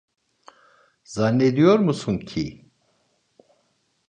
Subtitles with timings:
[1.03, 2.71] Zannediyor musun ki.